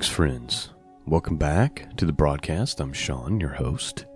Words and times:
Greetings, 0.00 0.16
friends. 0.16 0.70
Welcome 1.04 1.36
back 1.36 1.94
to 1.98 2.06
the 2.06 2.12
broadcast. 2.14 2.80
I'm 2.80 2.94
Sean, 2.94 3.38
your 3.38 3.50
host. 3.50 4.06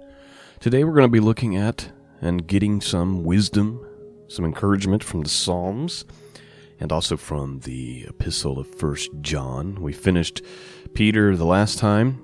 Today 0.58 0.82
we're 0.82 0.94
going 0.94 1.06
to 1.06 1.12
be 1.12 1.20
looking 1.20 1.56
at 1.56 1.92
and 2.22 2.46
getting 2.46 2.80
some 2.80 3.22
wisdom, 3.22 3.86
some 4.28 4.46
encouragement 4.46 5.04
from 5.04 5.20
the 5.20 5.28
Psalms, 5.28 6.06
and 6.80 6.90
also 6.90 7.18
from 7.18 7.60
the 7.60 8.06
epistle 8.08 8.58
of 8.58 8.74
First 8.76 9.10
John. 9.20 9.82
We 9.82 9.92
finished 9.92 10.40
Peter 10.94 11.36
the 11.36 11.44
last 11.44 11.78
time, 11.78 12.18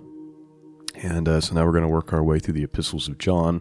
and 0.94 1.28
uh, 1.28 1.42
so 1.42 1.54
now 1.54 1.66
we're 1.66 1.72
going 1.72 1.82
to 1.82 1.88
work 1.88 2.14
our 2.14 2.24
way 2.24 2.38
through 2.38 2.54
the 2.54 2.64
epistles 2.64 3.08
of 3.08 3.18
John. 3.18 3.60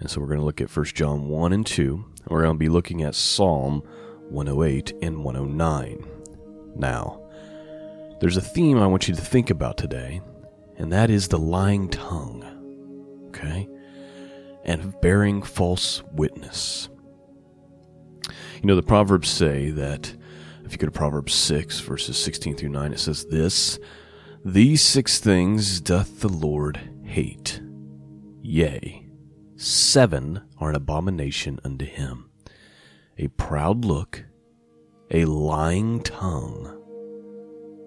And 0.00 0.10
so 0.10 0.20
we're 0.20 0.26
going 0.26 0.40
to 0.40 0.46
look 0.46 0.60
at 0.60 0.68
First 0.68 0.96
John 0.96 1.28
1 1.28 1.52
and 1.52 1.64
2, 1.64 1.92
and 1.92 2.28
we're 2.28 2.42
going 2.42 2.56
to 2.56 2.58
be 2.58 2.68
looking 2.68 3.04
at 3.04 3.14
Psalm 3.14 3.84
108 4.30 4.94
and 5.00 5.22
109. 5.22 6.04
Now, 6.74 7.27
there's 8.20 8.36
a 8.36 8.42
theme 8.42 8.78
I 8.78 8.86
want 8.86 9.06
you 9.08 9.14
to 9.14 9.20
think 9.20 9.50
about 9.50 9.76
today, 9.76 10.20
and 10.76 10.92
that 10.92 11.10
is 11.10 11.28
the 11.28 11.38
lying 11.38 11.88
tongue. 11.88 12.44
Okay? 13.28 13.68
And 14.64 14.98
bearing 15.00 15.42
false 15.42 16.02
witness. 16.12 16.88
You 18.60 18.66
know, 18.66 18.76
the 18.76 18.82
Proverbs 18.82 19.28
say 19.28 19.70
that, 19.70 20.14
if 20.64 20.72
you 20.72 20.78
go 20.78 20.86
to 20.86 20.90
Proverbs 20.92 21.32
6, 21.34 21.80
verses 21.80 22.18
16 22.18 22.56
through 22.56 22.70
9, 22.70 22.92
it 22.92 22.98
says 22.98 23.24
this 23.26 23.78
These 24.44 24.82
six 24.82 25.20
things 25.20 25.80
doth 25.80 26.20
the 26.20 26.28
Lord 26.28 26.80
hate. 27.04 27.62
Yea, 28.42 29.06
seven 29.56 30.42
are 30.58 30.70
an 30.70 30.76
abomination 30.76 31.60
unto 31.64 31.84
him 31.84 32.28
a 33.18 33.28
proud 33.28 33.84
look, 33.84 34.24
a 35.10 35.24
lying 35.24 36.00
tongue 36.02 36.78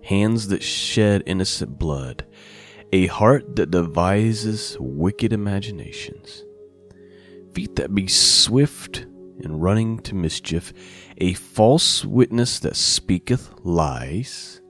hands 0.03 0.47
that 0.49 0.63
shed 0.63 1.23
innocent 1.25 1.77
blood, 1.77 2.25
a 2.91 3.07
heart 3.07 3.55
that 3.55 3.71
devises 3.71 4.77
wicked 4.79 5.33
imaginations, 5.33 6.43
feet 7.53 7.75
that 7.75 7.93
be 7.93 8.07
swift 8.07 9.05
in 9.39 9.59
running 9.59 9.99
to 9.99 10.15
mischief, 10.15 10.73
a 11.17 11.33
false 11.33 12.05
witness 12.05 12.59
that 12.59 12.75
speaketh 12.75 13.53
lies, 13.63 14.61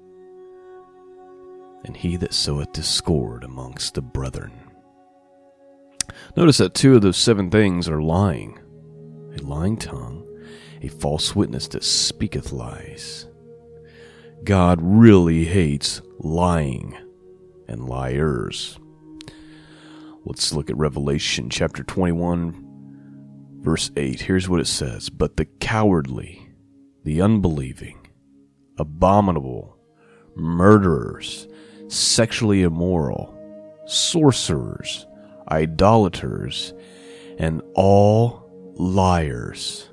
and 1.83 1.97
he 1.97 2.15
that 2.17 2.33
soweth 2.33 2.71
discord 2.73 3.43
amongst 3.43 3.95
the 3.95 4.01
brethren. 4.01 4.51
Notice 6.35 6.57
that 6.57 6.73
two 6.73 6.95
of 6.95 7.01
those 7.01 7.17
seven 7.17 7.49
things 7.49 7.89
are 7.89 8.01
lying 8.01 8.59
a 9.37 9.41
lying 9.43 9.77
tongue, 9.77 10.27
a 10.81 10.87
false 10.87 11.35
witness 11.35 11.67
that 11.69 11.83
speaketh 11.83 12.51
lies. 12.51 13.27
God 14.43 14.79
really 14.81 15.45
hates 15.45 16.01
lying 16.17 16.97
and 17.67 17.87
liars. 17.87 18.79
Let's 20.25 20.51
look 20.51 20.71
at 20.71 20.77
Revelation 20.77 21.51
chapter 21.51 21.83
21, 21.83 23.59
verse 23.59 23.91
8. 23.95 24.21
Here's 24.21 24.49
what 24.49 24.59
it 24.59 24.65
says 24.65 25.09
But 25.09 25.37
the 25.37 25.45
cowardly, 25.45 26.49
the 27.03 27.21
unbelieving, 27.21 28.07
abominable, 28.79 29.77
murderers, 30.35 31.47
sexually 31.87 32.63
immoral, 32.63 33.37
sorcerers, 33.85 35.05
idolaters, 35.51 36.73
and 37.37 37.61
all 37.75 38.49
liars 38.75 39.90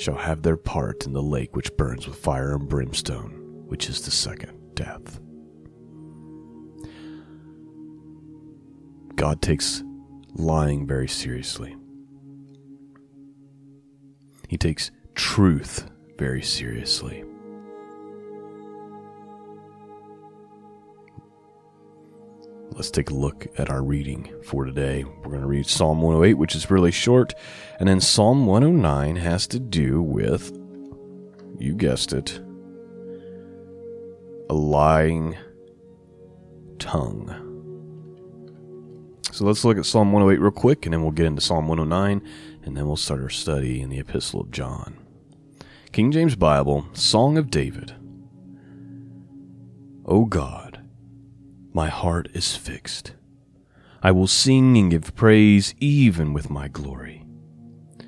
shall 0.00 0.16
have 0.16 0.40
their 0.40 0.56
part 0.56 1.04
in 1.04 1.12
the 1.12 1.22
lake 1.22 1.54
which 1.54 1.76
burns 1.76 2.08
with 2.08 2.16
fire 2.16 2.54
and 2.54 2.70
brimstone, 2.70 3.32
which 3.66 3.86
is 3.90 4.00
the 4.02 4.10
second 4.10 4.56
death. 4.74 5.20
God 9.14 9.42
takes 9.42 9.84
lying 10.34 10.86
very 10.86 11.06
seriously. 11.06 11.76
He 14.48 14.56
takes 14.56 14.90
truth 15.14 15.90
very 16.18 16.42
seriously. 16.42 17.22
Let's 22.80 22.90
take 22.90 23.10
a 23.10 23.14
look 23.14 23.46
at 23.58 23.68
our 23.68 23.82
reading 23.82 24.32
for 24.42 24.64
today. 24.64 25.04
We're 25.04 25.28
going 25.28 25.42
to 25.42 25.46
read 25.46 25.66
Psalm 25.66 26.00
108, 26.00 26.32
which 26.38 26.54
is 26.54 26.70
really 26.70 26.90
short, 26.90 27.34
and 27.78 27.86
then 27.86 28.00
Psalm 28.00 28.46
109 28.46 29.16
has 29.16 29.46
to 29.48 29.60
do 29.60 30.00
with, 30.00 30.58
you 31.58 31.74
guessed 31.74 32.14
it, 32.14 32.40
a 34.48 34.54
lying 34.54 35.36
tongue. 36.78 37.28
So 39.30 39.44
let's 39.44 39.62
look 39.62 39.76
at 39.76 39.84
Psalm 39.84 40.10
108 40.10 40.40
real 40.40 40.50
quick, 40.50 40.86
and 40.86 40.94
then 40.94 41.02
we'll 41.02 41.12
get 41.12 41.26
into 41.26 41.42
Psalm 41.42 41.68
109, 41.68 42.26
and 42.62 42.74
then 42.74 42.86
we'll 42.86 42.96
start 42.96 43.20
our 43.20 43.28
study 43.28 43.82
in 43.82 43.90
the 43.90 43.98
Epistle 43.98 44.40
of 44.40 44.50
John. 44.50 44.96
King 45.92 46.12
James 46.12 46.34
Bible, 46.34 46.86
Song 46.94 47.36
of 47.36 47.50
David. 47.50 47.94
O 50.06 50.24
God, 50.24 50.69
my 51.72 51.88
heart 51.88 52.28
is 52.34 52.56
fixed. 52.56 53.12
I 54.02 54.12
will 54.12 54.26
sing 54.26 54.76
and 54.78 54.90
give 54.90 55.14
praise 55.14 55.74
even 55.78 56.32
with 56.32 56.50
my 56.50 56.68
glory. 56.68 57.24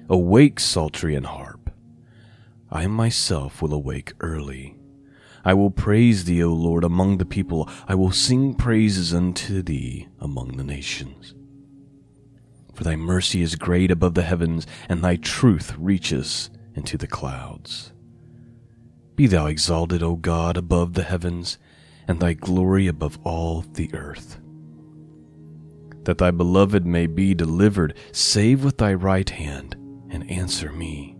Awake, 0.09 0.59
psaltery 0.59 1.15
and 1.15 1.27
harp. 1.27 1.71
I 2.71 2.87
myself 2.87 3.61
will 3.61 3.75
awake 3.75 4.12
early. 4.21 4.77
I 5.45 5.55
will 5.55 5.71
praise 5.71 6.25
thee, 6.25 6.43
O 6.43 6.53
Lord, 6.53 6.84
among 6.84 7.19
the 7.19 7.25
people. 7.25 7.69
I 7.87 7.95
will 7.95 8.12
sing 8.12 8.55
praises 8.55 9.12
unto 9.12 9.62
thee 9.62 10.09
among 10.21 10.56
the 10.56 10.65
nations. 10.65 11.34
For 12.75 12.84
thy 12.84 12.97
mercy 12.97 13.43
is 13.43 13.56
great 13.56 13.91
above 13.91 14.15
the 14.15 14.23
heavens, 14.23 14.67
and 14.89 15.03
thy 15.03 15.17
truth 15.17 15.77
reaches 15.79 16.49
into 16.75 16.97
the 16.97 17.06
clouds. 17.06 17.93
Be 19.15 19.27
thou 19.27 19.47
exalted, 19.47 20.03
O 20.03 20.17
God, 20.17 20.56
above 20.56 20.94
the 20.94 21.03
heavens, 21.03 21.59
and 22.09 22.21
thy 22.21 22.33
glory 22.33 22.87
above 22.87 23.19
all 23.25 23.63
the 23.75 23.93
earth. 23.95 24.39
That 26.05 26.19
thy 26.19 26.31
beloved 26.31 26.85
may 26.85 27.07
be 27.07 27.35
delivered, 27.35 27.97
save 28.13 28.65
with 28.65 28.79
thy 28.79 28.95
right 28.95 29.29
hand, 29.29 29.77
and 30.11 30.29
answer 30.31 30.73
me. 30.73 31.17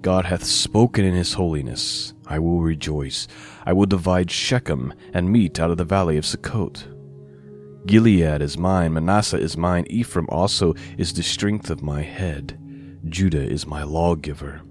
God 0.00 0.24
hath 0.24 0.42
spoken 0.44 1.04
in 1.04 1.14
his 1.14 1.34
holiness. 1.34 2.12
I 2.26 2.40
will 2.40 2.60
rejoice. 2.60 3.28
I 3.64 3.72
will 3.72 3.86
divide 3.86 4.32
Shechem 4.32 4.92
and 5.14 5.30
mete 5.30 5.60
out 5.60 5.70
of 5.70 5.76
the 5.76 5.84
valley 5.84 6.16
of 6.16 6.24
Sukkot. 6.24 6.88
Gilead 7.86 8.42
is 8.42 8.58
mine, 8.58 8.92
Manasseh 8.92 9.38
is 9.38 9.56
mine, 9.56 9.86
Ephraim 9.88 10.26
also 10.28 10.74
is 10.98 11.12
the 11.12 11.22
strength 11.22 11.70
of 11.70 11.82
my 11.82 12.02
head. 12.02 12.58
Judah 13.08 13.42
is 13.42 13.66
my 13.66 13.82
lawgiver. 13.82 14.62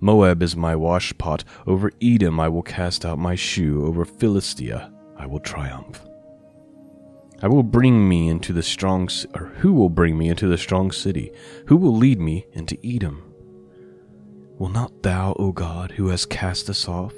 Moab 0.00 0.42
is 0.42 0.56
my 0.56 0.74
washpot. 0.74 1.44
Over 1.66 1.90
Edom 2.00 2.38
I 2.38 2.48
will 2.48 2.62
cast 2.62 3.04
out 3.04 3.18
my 3.18 3.34
shoe. 3.34 3.86
Over 3.86 4.04
Philistia 4.04 4.92
I 5.16 5.26
will 5.26 5.40
triumph. 5.40 6.00
I 7.40 7.46
will 7.46 7.62
bring 7.62 8.08
me 8.08 8.28
into 8.28 8.52
the 8.52 8.62
strong, 8.62 9.08
or 9.34 9.46
who 9.58 9.72
will 9.72 9.90
bring 9.90 10.18
me 10.18 10.28
into 10.28 10.48
the 10.48 10.58
strong 10.58 10.90
city? 10.90 11.30
Who 11.66 11.76
will 11.76 11.94
lead 11.94 12.18
me 12.18 12.46
into 12.52 12.78
Edom? 12.84 13.22
Will 14.58 14.68
not 14.68 15.04
thou, 15.04 15.34
O 15.38 15.52
God, 15.52 15.92
who 15.92 16.08
hast 16.08 16.30
cast 16.30 16.68
us 16.68 16.88
off, 16.88 17.14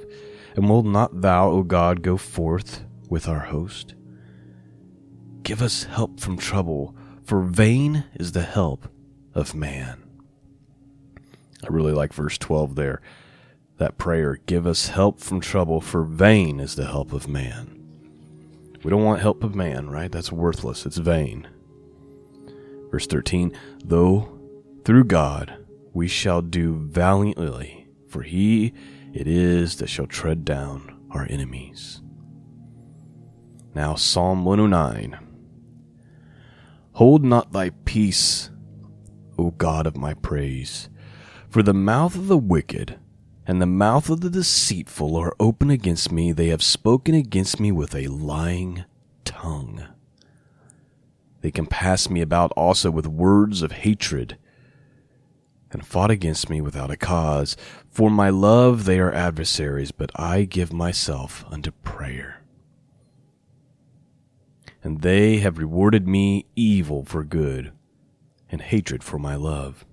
and 0.56 0.68
will 0.68 0.82
not 0.82 1.22
thou, 1.22 1.48
O 1.48 1.62
God, 1.62 2.02
go 2.02 2.18
forth 2.18 2.84
with 3.08 3.28
our 3.28 3.46
host? 3.46 3.94
Give 5.42 5.62
us 5.62 5.84
help 5.84 6.20
from 6.20 6.36
trouble, 6.36 6.94
for 7.24 7.40
vain 7.40 8.04
is 8.14 8.32
the 8.32 8.42
help 8.42 8.88
of 9.34 9.54
man. 9.54 10.02
I 11.64 11.68
really 11.68 11.92
like 11.92 12.12
verse 12.12 12.38
12 12.38 12.74
there. 12.74 13.00
That 13.78 13.98
prayer, 13.98 14.38
give 14.46 14.66
us 14.66 14.88
help 14.88 15.20
from 15.20 15.40
trouble, 15.40 15.80
for 15.80 16.04
vain 16.04 16.60
is 16.60 16.74
the 16.74 16.86
help 16.86 17.12
of 17.12 17.28
man. 17.28 17.76
We 18.82 18.90
don't 18.90 19.04
want 19.04 19.22
help 19.22 19.42
of 19.42 19.54
man, 19.54 19.90
right? 19.90 20.12
That's 20.12 20.32
worthless. 20.32 20.86
It's 20.86 20.96
vain. 20.96 21.48
Verse 22.90 23.06
13, 23.06 23.56
though 23.84 24.38
through 24.84 25.04
God 25.04 25.64
we 25.92 26.08
shall 26.08 26.42
do 26.42 26.74
valiantly, 26.74 27.88
for 28.08 28.22
he 28.22 28.72
it 29.12 29.26
is 29.26 29.76
that 29.76 29.88
shall 29.88 30.06
tread 30.06 30.44
down 30.44 31.00
our 31.10 31.26
enemies. 31.28 32.02
Now, 33.74 33.94
Psalm 33.94 34.44
109. 34.44 35.18
Hold 36.92 37.24
not 37.24 37.52
thy 37.52 37.70
peace, 37.84 38.50
O 39.38 39.52
God 39.52 39.86
of 39.86 39.96
my 39.96 40.14
praise 40.14 40.89
for 41.50 41.62
the 41.62 41.74
mouth 41.74 42.14
of 42.14 42.28
the 42.28 42.38
wicked 42.38 42.98
and 43.46 43.60
the 43.60 43.66
mouth 43.66 44.08
of 44.08 44.20
the 44.20 44.30
deceitful 44.30 45.16
are 45.16 45.34
open 45.40 45.68
against 45.70 46.12
me. 46.12 46.30
They 46.30 46.46
have 46.48 46.62
spoken 46.62 47.14
against 47.14 47.58
me 47.58 47.72
with 47.72 47.94
a 47.94 48.06
lying 48.06 48.84
tongue. 49.24 49.84
They 51.40 51.50
compass 51.50 52.08
me 52.08 52.20
about 52.20 52.52
also 52.52 52.90
with 52.90 53.06
words 53.06 53.62
of 53.62 53.72
hatred. 53.72 54.38
and 55.72 55.86
fought 55.86 56.10
against 56.10 56.50
me 56.50 56.60
without 56.60 56.90
a 56.90 56.96
cause. 56.96 57.56
For 57.88 58.10
my 58.10 58.28
love 58.30 58.84
they 58.84 58.98
are 58.98 59.12
adversaries, 59.12 59.92
but 59.92 60.10
I 60.16 60.44
give 60.44 60.72
myself 60.72 61.44
unto 61.48 61.70
prayer. 61.70 62.42
And 64.82 65.02
they 65.02 65.38
have 65.38 65.58
rewarded 65.58 66.08
me 66.08 66.46
evil 66.56 67.04
for 67.04 67.22
good, 67.22 67.72
and 68.50 68.60
hatred 68.60 69.04
for 69.04 69.18
my 69.18 69.34
love. 69.36 69.84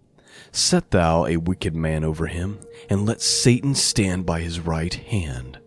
Set 0.51 0.91
thou 0.91 1.25
a 1.25 1.37
wicked 1.37 1.75
man 1.75 2.03
over 2.03 2.27
him, 2.27 2.59
and 2.89 3.05
let 3.05 3.21
Satan 3.21 3.75
stand 3.75 4.25
by 4.25 4.41
his 4.41 4.59
right 4.59 4.93
hand. 4.93 5.59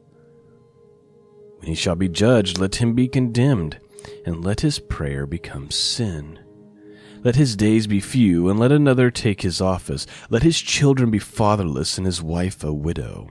When 1.58 1.69
he 1.69 1.75
shall 1.75 1.96
be 1.96 2.08
judged, 2.08 2.58
let 2.58 2.76
him 2.76 2.94
be 2.94 3.08
condemned, 3.08 3.78
and 4.25 4.44
let 4.44 4.61
his 4.61 4.78
prayer 4.78 5.26
become 5.26 5.70
sin. 5.70 6.38
Let 7.22 7.37
his 7.37 7.55
days 7.55 7.87
be 7.87 8.00
few, 8.00 8.49
and 8.49 8.58
let 8.58 8.72
another 8.72 9.11
take 9.11 9.43
his 9.43 9.61
office. 9.61 10.06
Let 10.31 10.43
his 10.43 10.58
children 10.58 11.11
be 11.11 11.19
fatherless, 11.19 11.99
and 11.99 12.06
his 12.06 12.23
wife 12.23 12.64
a 12.64 12.73
widow. 12.73 13.28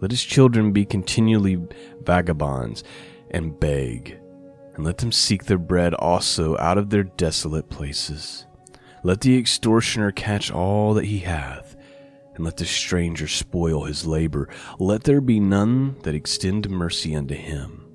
Let 0.00 0.10
his 0.10 0.22
children 0.22 0.72
be 0.72 0.84
continually 0.84 1.58
vagabonds, 2.02 2.84
and 3.30 3.58
beg, 3.58 4.18
and 4.74 4.84
let 4.84 4.98
them 4.98 5.10
seek 5.10 5.44
their 5.46 5.58
bread 5.58 5.94
also 5.94 6.56
out 6.58 6.76
of 6.76 6.90
their 6.90 7.04
desolate 7.04 7.70
places. 7.70 8.45
Let 9.06 9.20
the 9.20 9.38
extortioner 9.38 10.10
catch 10.10 10.50
all 10.50 10.92
that 10.94 11.04
he 11.04 11.20
hath, 11.20 11.76
and 12.34 12.44
let 12.44 12.56
the 12.56 12.64
stranger 12.64 13.28
spoil 13.28 13.84
his 13.84 14.04
labor. 14.04 14.48
Let 14.80 15.04
there 15.04 15.20
be 15.20 15.38
none 15.38 15.94
that 16.02 16.16
extend 16.16 16.68
mercy 16.68 17.14
unto 17.14 17.36
him, 17.36 17.86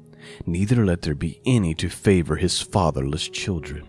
neither 0.46 0.86
let 0.86 1.02
there 1.02 1.14
be 1.14 1.42
any 1.46 1.74
to 1.74 1.90
favor 1.90 2.38
his 2.38 2.62
fatherless 2.62 3.28
children. 3.28 3.86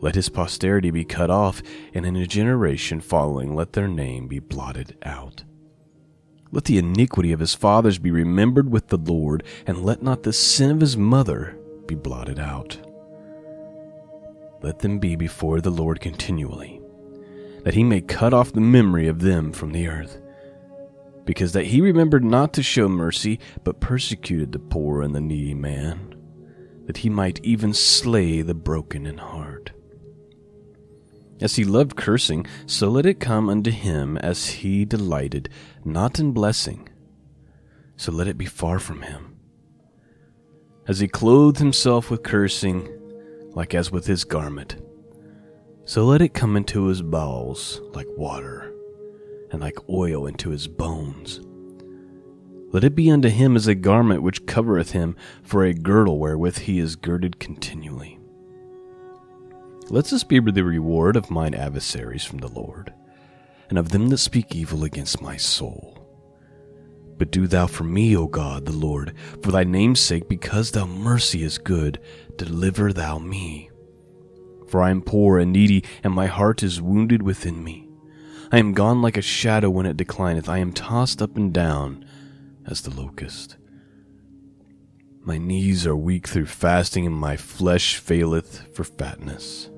Let 0.00 0.16
his 0.16 0.28
posterity 0.28 0.90
be 0.90 1.04
cut 1.04 1.30
off, 1.30 1.62
and 1.94 2.04
in 2.04 2.16
a 2.16 2.26
generation 2.26 3.00
following 3.00 3.54
let 3.54 3.74
their 3.74 3.86
name 3.86 4.26
be 4.26 4.40
blotted 4.40 4.96
out. 5.04 5.44
Let 6.50 6.64
the 6.64 6.78
iniquity 6.78 7.30
of 7.30 7.38
his 7.38 7.54
fathers 7.54 7.98
be 7.98 8.10
remembered 8.10 8.68
with 8.68 8.88
the 8.88 8.98
Lord, 8.98 9.44
and 9.64 9.84
let 9.84 10.02
not 10.02 10.24
the 10.24 10.32
sin 10.32 10.72
of 10.72 10.80
his 10.80 10.96
mother 10.96 11.56
be 11.86 11.94
blotted 11.94 12.40
out. 12.40 12.78
Let 14.60 14.80
them 14.80 14.98
be 14.98 15.14
before 15.14 15.60
the 15.60 15.70
Lord 15.70 16.00
continually, 16.00 16.80
that 17.62 17.74
he 17.74 17.84
may 17.84 18.00
cut 18.00 18.34
off 18.34 18.52
the 18.52 18.60
memory 18.60 19.06
of 19.06 19.20
them 19.20 19.52
from 19.52 19.72
the 19.72 19.86
earth. 19.86 20.20
Because 21.24 21.52
that 21.52 21.66
he 21.66 21.80
remembered 21.80 22.24
not 22.24 22.52
to 22.54 22.62
show 22.62 22.88
mercy, 22.88 23.38
but 23.62 23.80
persecuted 23.80 24.50
the 24.50 24.58
poor 24.58 25.02
and 25.02 25.14
the 25.14 25.20
needy 25.20 25.54
man, 25.54 26.16
that 26.86 26.98
he 26.98 27.10
might 27.10 27.38
even 27.44 27.72
slay 27.72 28.42
the 28.42 28.54
broken 28.54 29.06
in 29.06 29.18
heart. 29.18 29.70
As 31.40 31.54
he 31.54 31.64
loved 31.64 31.96
cursing, 31.96 32.46
so 32.66 32.88
let 32.88 33.06
it 33.06 33.20
come 33.20 33.48
unto 33.48 33.70
him 33.70 34.16
as 34.18 34.46
he 34.46 34.84
delighted, 34.84 35.48
not 35.84 36.18
in 36.18 36.32
blessing, 36.32 36.88
so 37.96 38.10
let 38.10 38.26
it 38.26 38.38
be 38.38 38.46
far 38.46 38.80
from 38.80 39.02
him. 39.02 39.36
As 40.88 40.98
he 40.98 41.06
clothed 41.06 41.58
himself 41.58 42.10
with 42.10 42.24
cursing, 42.24 42.88
like 43.58 43.74
as 43.74 43.90
with 43.90 44.06
his 44.06 44.22
garment, 44.22 44.76
so 45.84 46.06
let 46.06 46.22
it 46.22 46.32
come 46.32 46.56
into 46.56 46.86
his 46.86 47.02
bowels 47.02 47.80
like 47.92 48.06
water, 48.16 48.72
and 49.50 49.60
like 49.60 49.76
oil 49.88 50.28
into 50.28 50.50
his 50.50 50.68
bones. 50.68 51.40
Let 52.70 52.84
it 52.84 52.94
be 52.94 53.10
unto 53.10 53.28
him 53.28 53.56
as 53.56 53.66
a 53.66 53.74
garment 53.74 54.22
which 54.22 54.46
covereth 54.46 54.92
him, 54.92 55.16
for 55.42 55.64
a 55.64 55.74
girdle 55.74 56.20
wherewith 56.20 56.58
he 56.58 56.78
is 56.78 56.94
girded 56.94 57.40
continually. 57.40 58.20
Let 59.90 60.04
this 60.04 60.22
be 60.22 60.38
the 60.38 60.62
reward 60.62 61.16
of 61.16 61.28
mine 61.28 61.56
adversaries 61.56 62.24
from 62.24 62.38
the 62.38 62.46
Lord, 62.46 62.94
and 63.70 63.76
of 63.76 63.88
them 63.88 64.06
that 64.10 64.18
speak 64.18 64.54
evil 64.54 64.84
against 64.84 65.20
my 65.20 65.36
soul. 65.36 65.98
But 67.18 67.32
do 67.32 67.48
thou 67.48 67.66
for 67.66 67.82
me, 67.82 68.16
O 68.16 68.28
God, 68.28 68.66
the 68.66 68.70
Lord, 68.70 69.14
for 69.42 69.50
thy 69.50 69.64
name's 69.64 69.98
sake, 69.98 70.28
because 70.28 70.70
thy 70.70 70.84
mercy 70.84 71.42
is 71.42 71.58
good, 71.58 71.98
deliver 72.38 72.92
thou 72.92 73.18
me. 73.18 73.70
For 74.66 74.82
I 74.82 74.90
am 74.90 75.02
poor 75.02 75.38
and 75.38 75.52
needy, 75.52 75.84
and 76.02 76.14
my 76.14 76.26
heart 76.26 76.62
is 76.62 76.80
wounded 76.80 77.22
within 77.22 77.62
me. 77.62 77.88
I 78.50 78.58
am 78.58 78.72
gone 78.72 79.02
like 79.02 79.18
a 79.18 79.22
shadow 79.22 79.68
when 79.68 79.84
it 79.84 79.98
declineth, 79.98 80.48
I 80.48 80.58
am 80.58 80.72
tossed 80.72 81.20
up 81.20 81.36
and 81.36 81.52
down 81.52 82.04
as 82.66 82.80
the 82.80 82.90
locust. 82.90 83.56
My 85.20 85.36
knees 85.36 85.86
are 85.86 85.96
weak 85.96 86.26
through 86.26 86.46
fasting, 86.46 87.04
and 87.04 87.14
my 87.14 87.36
flesh 87.36 87.96
faileth 87.96 88.74
for 88.74 88.84
fatness. 88.84 89.68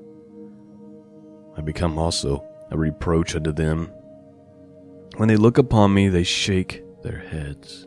I 1.57 1.61
become 1.61 1.97
also 1.97 2.45
a 2.69 2.77
reproach 2.77 3.35
unto 3.35 3.51
them. 3.51 3.91
When 5.17 5.27
they 5.27 5.35
look 5.35 5.57
upon 5.57 5.93
me, 5.93 6.07
they 6.07 6.23
shake 6.23 6.83
their 7.03 7.19
heads. 7.19 7.85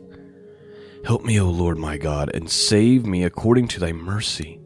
Help 1.05 1.23
me, 1.23 1.39
O 1.39 1.49
Lord 1.49 1.77
my 1.77 1.97
God, 1.97 2.29
and 2.33 2.49
save 2.49 3.05
me 3.05 3.23
according 3.23 3.67
to 3.69 3.79
thy 3.79 3.91
mercy, 3.91 4.59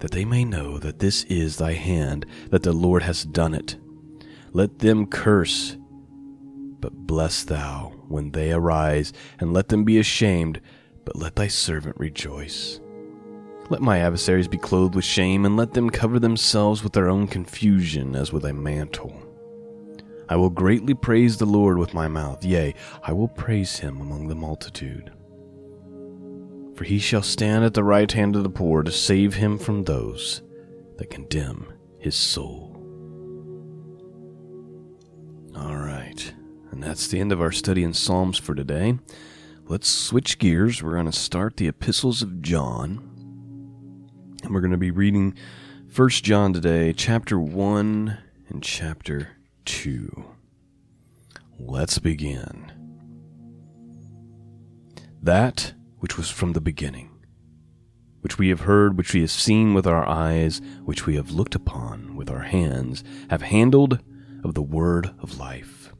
that 0.00 0.10
they 0.10 0.24
may 0.24 0.44
know 0.44 0.78
that 0.78 0.98
this 0.98 1.24
is 1.24 1.56
thy 1.56 1.72
hand, 1.72 2.26
that 2.50 2.62
the 2.62 2.72
Lord 2.72 3.02
has 3.02 3.24
done 3.24 3.54
it. 3.54 3.76
Let 4.52 4.78
them 4.78 5.06
curse, 5.06 5.76
but 6.80 6.92
bless 6.92 7.44
thou 7.44 7.92
when 8.08 8.32
they 8.32 8.52
arise, 8.52 9.12
and 9.40 9.52
let 9.52 9.68
them 9.68 9.84
be 9.84 9.98
ashamed, 9.98 10.60
but 11.04 11.16
let 11.16 11.36
thy 11.36 11.48
servant 11.48 11.96
rejoice. 11.98 12.80
Let 13.70 13.80
my 13.80 13.98
adversaries 13.98 14.48
be 14.48 14.58
clothed 14.58 14.94
with 14.94 15.04
shame, 15.04 15.46
and 15.46 15.56
let 15.56 15.72
them 15.72 15.88
cover 15.90 16.18
themselves 16.18 16.84
with 16.84 16.92
their 16.92 17.08
own 17.08 17.26
confusion 17.26 18.14
as 18.14 18.32
with 18.32 18.44
a 18.44 18.52
mantle. 18.52 19.20
I 20.28 20.36
will 20.36 20.50
greatly 20.50 20.94
praise 20.94 21.36
the 21.36 21.46
Lord 21.46 21.78
with 21.78 21.94
my 21.94 22.08
mouth, 22.08 22.44
yea, 22.44 22.74
I 23.02 23.12
will 23.12 23.28
praise 23.28 23.78
him 23.78 24.00
among 24.00 24.28
the 24.28 24.34
multitude. 24.34 25.12
For 26.74 26.84
he 26.84 26.98
shall 26.98 27.22
stand 27.22 27.64
at 27.64 27.74
the 27.74 27.84
right 27.84 28.10
hand 28.10 28.34
of 28.34 28.42
the 28.42 28.50
poor 28.50 28.82
to 28.82 28.90
save 28.90 29.34
him 29.34 29.58
from 29.58 29.84
those 29.84 30.42
that 30.96 31.10
condemn 31.10 31.72
his 31.98 32.16
soul. 32.16 32.72
All 35.56 35.76
right, 35.76 36.34
and 36.72 36.82
that's 36.82 37.06
the 37.06 37.20
end 37.20 37.30
of 37.30 37.40
our 37.40 37.52
study 37.52 37.84
in 37.84 37.94
Psalms 37.94 38.38
for 38.38 38.54
today. 38.54 38.98
Let's 39.66 39.88
switch 39.88 40.38
gears. 40.38 40.82
We're 40.82 40.94
going 40.94 41.06
to 41.06 41.12
start 41.12 41.56
the 41.56 41.68
epistles 41.68 42.22
of 42.22 42.42
John. 42.42 43.10
And 44.42 44.52
we're 44.52 44.60
going 44.60 44.72
to 44.72 44.76
be 44.76 44.90
reading 44.90 45.34
First 45.88 46.24
John 46.24 46.52
today, 46.52 46.92
chapter 46.92 47.38
1 47.38 48.18
and 48.48 48.62
chapter 48.62 49.28
2. 49.64 50.24
Let's 51.58 51.98
begin. 51.98 52.72
That 55.22 55.72
which 56.04 56.18
was 56.18 56.28
from 56.28 56.52
the 56.52 56.60
beginning, 56.60 57.08
which 58.20 58.36
we 58.36 58.50
have 58.50 58.60
heard, 58.60 58.98
which 58.98 59.14
we 59.14 59.22
have 59.22 59.30
seen 59.30 59.72
with 59.72 59.86
our 59.86 60.06
eyes, 60.06 60.60
which 60.84 61.06
we 61.06 61.16
have 61.16 61.30
looked 61.30 61.54
upon 61.54 62.14
with 62.14 62.28
our 62.28 62.42
hands, 62.42 63.02
have 63.30 63.40
handled 63.40 63.98
of 64.44 64.52
the 64.52 64.60
word 64.60 65.14
of 65.20 65.38
life. 65.38 65.94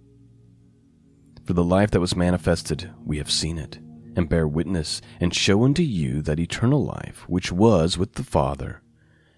For 1.47 1.55
the 1.55 1.65
life 1.65 1.91
that 1.93 2.01
was 2.01 2.15
manifested, 2.15 2.91
we 3.03 3.17
have 3.17 3.31
seen 3.31 3.57
it 3.57 3.79
and 4.15 4.29
bear 4.29 4.47
witness, 4.47 5.01
and 5.21 5.35
show 5.35 5.65
unto 5.65 5.83
you 5.83 6.21
that 6.21 6.39
eternal 6.39 6.85
life 6.85 7.25
which 7.27 7.51
was 7.51 7.97
with 7.97 8.13
the 8.13 8.25
Father, 8.25 8.83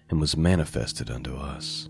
and 0.09 0.19
was 0.19 0.35
manifested 0.35 1.09
unto 1.09 1.37
us. 1.37 1.87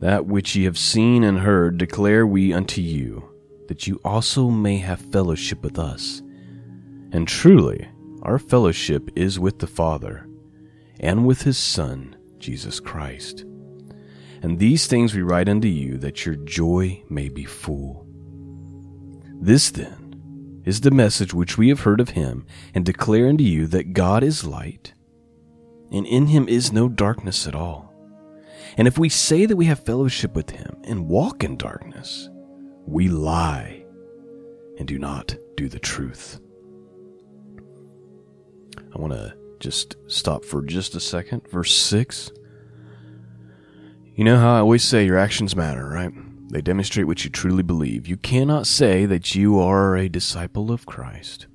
That 0.00 0.26
which 0.26 0.54
ye 0.54 0.64
have 0.64 0.76
seen 0.76 1.24
and 1.24 1.38
heard 1.38 1.78
declare 1.78 2.26
we 2.26 2.52
unto 2.52 2.82
you, 2.82 3.30
that 3.68 3.86
you 3.86 3.98
also 4.04 4.50
may 4.50 4.76
have 4.76 5.00
fellowship 5.00 5.62
with 5.62 5.78
us. 5.78 6.20
And 7.12 7.26
truly, 7.26 7.88
our 8.22 8.38
fellowship 8.38 9.10
is 9.16 9.38
with 9.38 9.58
the 9.58 9.66
Father, 9.66 10.28
and 11.00 11.26
with 11.26 11.42
his 11.42 11.58
Son, 11.58 12.16
Jesus 12.38 12.78
Christ. 12.80 13.44
And 14.42 14.58
these 14.58 14.86
things 14.86 15.14
we 15.14 15.22
write 15.22 15.48
unto 15.48 15.68
you, 15.68 15.98
that 15.98 16.24
your 16.24 16.36
joy 16.36 17.02
may 17.08 17.28
be 17.28 17.44
full. 17.44 18.06
This 19.40 19.70
then 19.70 20.62
is 20.64 20.82
the 20.82 20.90
message 20.90 21.34
which 21.34 21.58
we 21.58 21.68
have 21.70 21.80
heard 21.80 22.00
of 22.00 22.10
him, 22.10 22.46
and 22.74 22.84
declare 22.84 23.28
unto 23.28 23.44
you 23.44 23.66
that 23.68 23.92
God 23.92 24.22
is 24.22 24.46
light, 24.46 24.92
and 25.90 26.06
in 26.06 26.26
him 26.26 26.48
is 26.48 26.72
no 26.72 26.88
darkness 26.88 27.46
at 27.46 27.54
all. 27.54 27.92
And 28.76 28.86
if 28.86 28.98
we 28.98 29.08
say 29.08 29.46
that 29.46 29.56
we 29.56 29.66
have 29.66 29.84
fellowship 29.84 30.34
with 30.34 30.50
him 30.50 30.76
and 30.84 31.08
walk 31.08 31.42
in 31.42 31.56
darkness, 31.56 32.28
we 32.86 33.08
lie 33.08 33.84
and 34.78 34.86
do 34.86 34.98
not 34.98 35.34
do 35.56 35.68
the 35.68 35.80
truth. 35.80 36.40
I 38.94 38.98
want 38.98 39.12
to 39.12 39.34
just 39.60 39.96
stop 40.06 40.44
for 40.44 40.62
just 40.62 40.94
a 40.94 41.00
second. 41.00 41.48
Verse 41.48 41.74
6. 41.74 42.32
You 44.14 44.24
know 44.24 44.38
how 44.38 44.56
I 44.56 44.58
always 44.58 44.84
say 44.84 45.06
your 45.06 45.18
actions 45.18 45.54
matter, 45.56 45.88
right? 45.88 46.12
They 46.50 46.60
demonstrate 46.60 47.06
what 47.06 47.24
you 47.24 47.30
truly 47.30 47.62
believe. 47.62 48.08
You 48.08 48.16
cannot 48.16 48.66
say 48.66 49.06
that 49.06 49.34
you 49.34 49.58
are 49.60 49.96
a 49.96 50.08
disciple 50.08 50.72
of 50.72 50.84
Christ, 50.84 51.46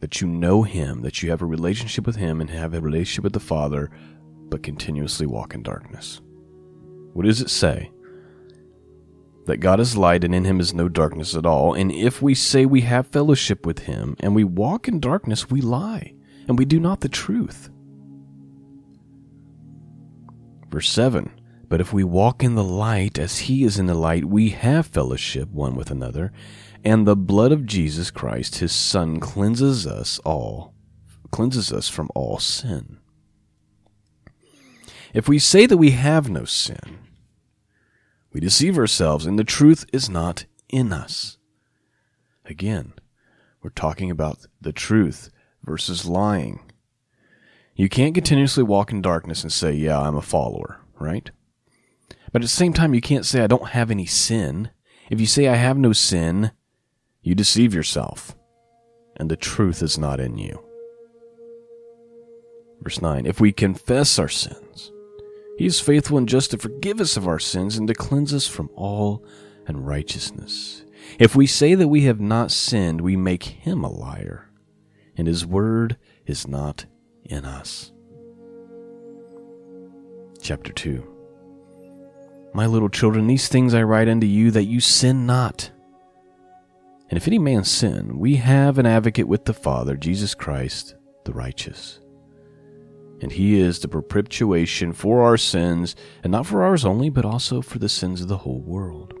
that 0.00 0.20
you 0.20 0.26
know 0.26 0.64
Him, 0.64 1.02
that 1.02 1.22
you 1.22 1.30
have 1.30 1.42
a 1.42 1.46
relationship 1.46 2.04
with 2.04 2.16
Him 2.16 2.40
and 2.40 2.50
have 2.50 2.74
a 2.74 2.80
relationship 2.80 3.22
with 3.22 3.34
the 3.34 3.40
Father, 3.40 3.90
but 4.48 4.62
continuously 4.62 5.26
walk 5.26 5.54
in 5.54 5.62
darkness. 5.62 6.20
What 7.12 7.24
does 7.24 7.40
it 7.40 7.50
say? 7.50 7.90
That 9.48 9.60
God 9.60 9.80
is 9.80 9.96
light 9.96 10.24
and 10.24 10.34
in 10.34 10.44
him 10.44 10.60
is 10.60 10.74
no 10.74 10.90
darkness 10.90 11.34
at 11.34 11.46
all. 11.46 11.72
And 11.72 11.90
if 11.90 12.20
we 12.20 12.34
say 12.34 12.66
we 12.66 12.82
have 12.82 13.06
fellowship 13.06 13.64
with 13.64 13.80
him 13.80 14.14
and 14.20 14.34
we 14.34 14.44
walk 14.44 14.86
in 14.86 15.00
darkness, 15.00 15.48
we 15.48 15.62
lie 15.62 16.12
and 16.46 16.58
we 16.58 16.66
do 16.66 16.78
not 16.78 17.00
the 17.00 17.08
truth. 17.08 17.70
Verse 20.68 20.90
7 20.90 21.30
But 21.66 21.80
if 21.80 21.94
we 21.94 22.04
walk 22.04 22.44
in 22.44 22.56
the 22.56 22.62
light 22.62 23.18
as 23.18 23.38
he 23.38 23.64
is 23.64 23.78
in 23.78 23.86
the 23.86 23.94
light, 23.94 24.26
we 24.26 24.50
have 24.50 24.86
fellowship 24.86 25.48
one 25.48 25.76
with 25.76 25.90
another, 25.90 26.30
and 26.84 27.06
the 27.06 27.16
blood 27.16 27.50
of 27.50 27.64
Jesus 27.64 28.10
Christ, 28.10 28.56
his 28.56 28.72
Son, 28.72 29.18
cleanses 29.18 29.86
us 29.86 30.18
all, 30.26 30.74
cleanses 31.30 31.72
us 31.72 31.88
from 31.88 32.10
all 32.14 32.38
sin. 32.38 32.98
If 35.14 35.26
we 35.26 35.38
say 35.38 35.64
that 35.64 35.78
we 35.78 35.92
have 35.92 36.28
no 36.28 36.44
sin, 36.44 36.98
we 38.32 38.40
deceive 38.40 38.78
ourselves, 38.78 39.26
and 39.26 39.38
the 39.38 39.44
truth 39.44 39.84
is 39.92 40.08
not 40.08 40.44
in 40.68 40.92
us. 40.92 41.38
Again, 42.44 42.92
we're 43.62 43.70
talking 43.70 44.10
about 44.10 44.46
the 44.60 44.72
truth 44.72 45.30
versus 45.62 46.06
lying. 46.06 46.60
You 47.74 47.88
can't 47.88 48.14
continuously 48.14 48.62
walk 48.62 48.92
in 48.92 49.02
darkness 49.02 49.42
and 49.42 49.52
say, 49.52 49.72
Yeah, 49.72 50.00
I'm 50.00 50.16
a 50.16 50.22
follower, 50.22 50.80
right? 50.98 51.30
But 52.32 52.42
at 52.42 52.44
the 52.44 52.48
same 52.48 52.72
time, 52.72 52.94
you 52.94 53.00
can't 53.00 53.26
say, 53.26 53.42
I 53.42 53.46
don't 53.46 53.70
have 53.70 53.90
any 53.90 54.06
sin. 54.06 54.70
If 55.10 55.20
you 55.20 55.26
say, 55.26 55.48
I 55.48 55.54
have 55.54 55.78
no 55.78 55.92
sin, 55.92 56.50
you 57.22 57.34
deceive 57.34 57.74
yourself, 57.74 58.36
and 59.16 59.30
the 59.30 59.36
truth 59.36 59.82
is 59.82 59.96
not 59.98 60.20
in 60.20 60.38
you. 60.38 60.62
Verse 62.82 63.00
9 63.00 63.26
If 63.26 63.40
we 63.40 63.52
confess 63.52 64.18
our 64.18 64.28
sins, 64.28 64.67
he 65.58 65.66
is 65.66 65.80
faithful 65.80 66.16
and 66.16 66.28
just 66.28 66.52
to 66.52 66.58
forgive 66.58 67.00
us 67.00 67.16
of 67.16 67.26
our 67.26 67.40
sins 67.40 67.76
and 67.76 67.88
to 67.88 67.94
cleanse 67.94 68.32
us 68.32 68.46
from 68.46 68.70
all 68.76 69.24
unrighteousness. 69.66 70.84
If 71.18 71.34
we 71.34 71.48
say 71.48 71.74
that 71.74 71.88
we 71.88 72.02
have 72.02 72.20
not 72.20 72.52
sinned, 72.52 73.00
we 73.00 73.16
make 73.16 73.42
him 73.42 73.82
a 73.82 73.90
liar, 73.90 74.50
and 75.16 75.26
his 75.26 75.44
word 75.44 75.96
is 76.26 76.46
not 76.46 76.84
in 77.24 77.44
us. 77.44 77.90
Chapter 80.40 80.72
2 80.72 81.04
My 82.54 82.66
little 82.66 82.88
children, 82.88 83.26
these 83.26 83.48
things 83.48 83.74
I 83.74 83.82
write 83.82 84.08
unto 84.08 84.28
you 84.28 84.52
that 84.52 84.64
you 84.64 84.78
sin 84.78 85.26
not. 85.26 85.72
And 87.10 87.16
if 87.16 87.26
any 87.26 87.40
man 87.40 87.64
sin, 87.64 88.20
we 88.20 88.36
have 88.36 88.78
an 88.78 88.86
advocate 88.86 89.26
with 89.26 89.44
the 89.44 89.54
Father, 89.54 89.96
Jesus 89.96 90.36
Christ, 90.36 90.94
the 91.24 91.32
righteous 91.32 91.98
and 93.20 93.32
he 93.32 93.58
is 93.58 93.78
the 93.78 93.88
propitiation 93.88 94.92
for 94.92 95.22
our 95.22 95.36
sins, 95.36 95.96
and 96.22 96.30
not 96.30 96.46
for 96.46 96.62
ours 96.62 96.84
only, 96.84 97.10
but 97.10 97.24
also 97.24 97.60
for 97.60 97.78
the 97.78 97.88
sins 97.88 98.20
of 98.20 98.28
the 98.28 98.38
whole 98.38 98.60
world. 98.60 99.14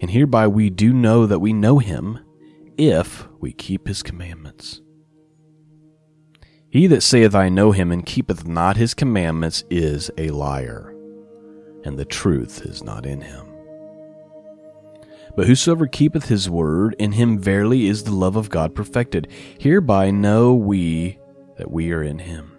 And 0.00 0.10
hereby 0.10 0.46
we 0.46 0.70
do 0.70 0.92
know 0.92 1.26
that 1.26 1.38
we 1.38 1.52
know 1.52 1.78
him, 1.78 2.18
if 2.76 3.26
we 3.40 3.52
keep 3.52 3.86
his 3.86 4.02
commandments. 4.02 4.80
He 6.68 6.86
that 6.88 7.02
saith, 7.02 7.34
I 7.34 7.48
know 7.48 7.72
him, 7.72 7.90
and 7.90 8.04
keepeth 8.04 8.46
not 8.46 8.76
his 8.76 8.92
commandments, 8.92 9.64
is 9.70 10.10
a 10.18 10.30
liar, 10.30 10.94
and 11.84 11.98
the 11.98 12.04
truth 12.04 12.62
is 12.66 12.82
not 12.82 13.06
in 13.06 13.22
him. 13.22 13.46
But 15.36 15.46
whosoever 15.46 15.86
keepeth 15.86 16.28
his 16.28 16.50
word, 16.50 16.96
in 16.98 17.12
him 17.12 17.38
verily 17.38 17.86
is 17.86 18.04
the 18.04 18.12
love 18.12 18.36
of 18.36 18.50
God 18.50 18.74
perfected. 18.74 19.28
Hereby 19.58 20.10
know 20.10 20.54
we 20.54 21.18
that 21.56 21.70
we 21.70 21.92
are 21.92 22.02
in 22.02 22.20
him. 22.20 22.52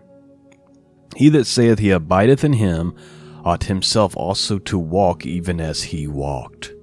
He 1.16 1.30
that 1.30 1.46
saith 1.46 1.80
he 1.80 1.92
abideth 1.92 2.44
in 2.44 2.54
him 2.54 2.96
ought 3.44 3.64
himself 3.64 4.16
also 4.18 4.60
to 4.60 4.78
walk 4.78 5.26
even 5.26 5.62
as 5.62 5.84
he 5.84 6.08
walked. 6.08 6.74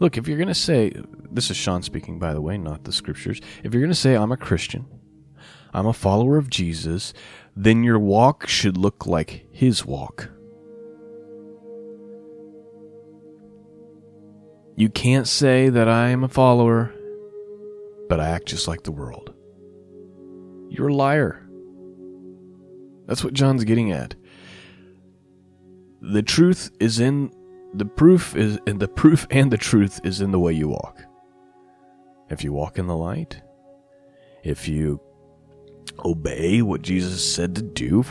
Look, 0.00 0.18
if 0.18 0.26
you're 0.26 0.38
going 0.38 0.48
to 0.48 0.54
say, 0.54 0.92
this 1.30 1.50
is 1.50 1.56
Sean 1.56 1.82
speaking, 1.82 2.18
by 2.18 2.34
the 2.34 2.40
way, 2.40 2.58
not 2.58 2.84
the 2.84 2.92
scriptures. 2.92 3.40
If 3.62 3.72
you're 3.72 3.82
going 3.82 3.92
to 3.92 3.94
say, 3.94 4.16
I'm 4.16 4.32
a 4.32 4.36
Christian, 4.36 4.86
I'm 5.72 5.86
a 5.86 5.92
follower 5.92 6.36
of 6.36 6.50
Jesus, 6.50 7.14
then 7.54 7.84
your 7.84 7.98
walk 7.98 8.48
should 8.48 8.76
look 8.76 9.06
like 9.06 9.46
his 9.52 9.86
walk. 9.86 10.30
You 14.74 14.88
can't 14.88 15.28
say 15.28 15.68
that 15.68 15.88
I 15.88 16.08
am 16.08 16.24
a 16.24 16.28
follower, 16.28 16.92
but 18.08 18.18
I 18.18 18.30
act 18.30 18.46
just 18.46 18.66
like 18.66 18.82
the 18.82 18.90
world. 18.90 19.31
You're 20.72 20.88
a 20.88 20.94
liar. 20.94 21.46
That's 23.06 23.22
what 23.22 23.34
John's 23.34 23.64
getting 23.64 23.92
at. 23.92 24.14
The 26.00 26.22
truth 26.22 26.70
is 26.80 26.98
in 26.98 27.30
the 27.74 27.84
proof 27.84 28.34
is 28.34 28.58
in 28.66 28.78
the 28.78 28.88
proof 28.88 29.26
and 29.30 29.52
the 29.52 29.58
truth 29.58 30.00
is 30.02 30.22
in 30.22 30.30
the 30.30 30.40
way 30.40 30.54
you 30.54 30.68
walk. 30.68 31.02
If 32.30 32.42
you 32.42 32.54
walk 32.54 32.78
in 32.78 32.86
the 32.86 32.96
light, 32.96 33.42
if 34.44 34.66
you 34.66 34.98
obey 36.02 36.62
what 36.62 36.80
Jesus 36.80 37.22
said 37.34 37.54
to 37.56 37.62
do, 37.62 38.04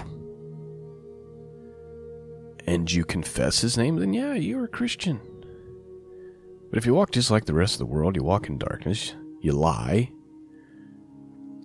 and 2.67 2.91
you 2.91 3.03
confess 3.03 3.61
his 3.61 3.75
name, 3.75 3.95
then 3.95 4.13
yeah, 4.13 4.35
you're 4.35 4.65
a 4.65 4.67
Christian. 4.69 5.19
But 6.69 6.77
if 6.77 6.85
you 6.85 6.93
walk 6.93 7.09
just 7.09 7.31
like 7.31 7.45
the 7.45 7.55
rest 7.55 7.73
of 7.73 7.79
the 7.79 7.85
world, 7.87 8.15
you 8.15 8.23
walk 8.23 8.49
in 8.49 8.59
darkness, 8.59 9.15
you 9.41 9.53
lie, 9.53 10.11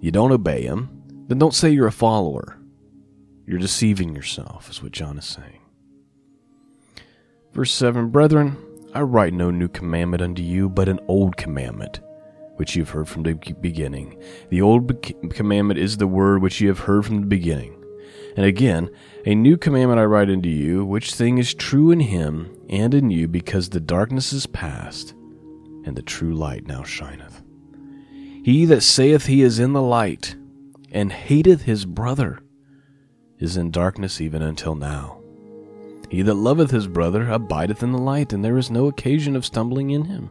you 0.00 0.10
don't 0.10 0.32
obey 0.32 0.62
him, 0.62 1.02
then 1.28 1.38
don't 1.38 1.54
say 1.54 1.70
you're 1.70 1.86
a 1.86 1.92
follower. 1.92 2.58
You're 3.46 3.58
deceiving 3.58 4.14
yourself, 4.14 4.68
is 4.70 4.82
what 4.82 4.92
John 4.92 5.18
is 5.18 5.24
saying. 5.24 5.60
Verse 7.52 7.72
7 7.72 8.10
Brethren, 8.10 8.56
I 8.92 9.02
write 9.02 9.32
no 9.32 9.50
new 9.50 9.68
commandment 9.68 10.22
unto 10.22 10.42
you, 10.42 10.68
but 10.68 10.88
an 10.88 11.00
old 11.08 11.36
commandment, 11.36 12.00
which 12.56 12.76
you 12.76 12.82
have 12.82 12.90
heard 12.90 13.08
from 13.08 13.22
the 13.22 13.34
beginning. 13.60 14.20
The 14.50 14.62
old 14.62 15.04
commandment 15.30 15.78
is 15.78 15.96
the 15.96 16.06
word 16.06 16.42
which 16.42 16.60
you 16.60 16.68
have 16.68 16.80
heard 16.80 17.06
from 17.06 17.20
the 17.20 17.26
beginning. 17.26 17.82
And 18.36 18.44
again, 18.44 18.90
a 19.24 19.34
new 19.34 19.56
commandment 19.56 20.00
I 20.00 20.04
write 20.04 20.28
unto 20.28 20.48
you, 20.48 20.84
which 20.84 21.14
thing 21.14 21.38
is 21.38 21.54
true 21.54 21.90
in 21.90 22.00
him 22.00 22.54
and 22.68 22.92
in 22.92 23.10
you, 23.10 23.28
because 23.28 23.70
the 23.70 23.80
darkness 23.80 24.32
is 24.32 24.46
past, 24.46 25.12
and 25.84 25.96
the 25.96 26.02
true 26.02 26.34
light 26.34 26.66
now 26.66 26.82
shineth. 26.82 27.42
He 28.46 28.64
that 28.66 28.82
saith 28.82 29.26
he 29.26 29.42
is 29.42 29.58
in 29.58 29.72
the 29.72 29.82
light, 29.82 30.36
and 30.92 31.10
hateth 31.10 31.62
his 31.62 31.84
brother, 31.84 32.38
is 33.40 33.56
in 33.56 33.72
darkness 33.72 34.20
even 34.20 34.40
until 34.40 34.76
now. 34.76 35.20
He 36.10 36.22
that 36.22 36.34
loveth 36.34 36.70
his 36.70 36.86
brother 36.86 37.28
abideth 37.28 37.82
in 37.82 37.90
the 37.90 37.98
light, 37.98 38.32
and 38.32 38.44
there 38.44 38.56
is 38.56 38.70
no 38.70 38.86
occasion 38.86 39.34
of 39.34 39.44
stumbling 39.44 39.90
in 39.90 40.04
him. 40.04 40.30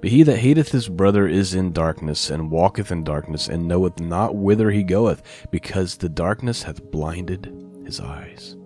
But 0.00 0.10
he 0.10 0.24
that 0.24 0.38
hateth 0.38 0.72
his 0.72 0.88
brother 0.88 1.28
is 1.28 1.54
in 1.54 1.72
darkness, 1.72 2.30
and 2.30 2.50
walketh 2.50 2.90
in 2.90 3.04
darkness, 3.04 3.46
and 3.46 3.68
knoweth 3.68 4.00
not 4.00 4.34
whither 4.34 4.72
he 4.72 4.82
goeth, 4.82 5.46
because 5.52 5.96
the 5.96 6.08
darkness 6.08 6.64
hath 6.64 6.90
blinded 6.90 7.54
his 7.86 8.00
eyes. 8.00 8.56